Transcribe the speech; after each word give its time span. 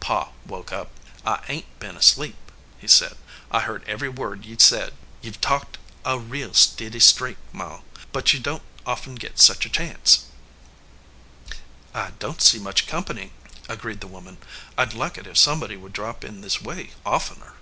Pa 0.00 0.30
woke 0.44 0.72
up. 0.72 0.90
"I 1.24 1.44
ain 1.46 1.62
t 1.62 1.68
been 1.78 1.96
asleep," 1.96 2.34
he 2.76 2.88
said. 2.88 3.16
"I 3.52 3.60
heard 3.60 3.84
every 3.88 4.08
word 4.08 4.44
ye 4.44 4.54
ve 4.56 4.60
said. 4.60 4.94
Ye 5.22 5.30
ve 5.30 5.38
talked 5.38 5.78
a 6.04 6.18
real 6.18 6.50
295 6.50 6.50
EDGEWATER 6.50 6.50
PEOPLE 6.50 6.54
stiddy 6.56 7.00
streak, 7.00 7.36
Ma, 7.52 7.80
but 8.10 8.32
you 8.32 8.40
don 8.40 8.58
t 8.58 8.64
often 8.84 9.14
git 9.14 9.38
such 9.38 9.64
a 9.64 9.68
chance." 9.70 10.24
"I 11.94 12.10
don 12.18 12.34
t 12.34 12.44
see 12.44 12.58
much 12.58 12.88
company," 12.88 13.30
agreed 13.68 14.00
the 14.00 14.08
woman. 14.08 14.38
"I 14.76 14.86
d 14.86 14.96
like 14.98 15.18
it 15.18 15.28
if 15.28 15.38
somebody 15.38 15.76
would 15.76 15.92
drop 15.92 16.24
in 16.24 16.40
this 16.40 16.60
way 16.60 16.90
oftener." 17.04 17.52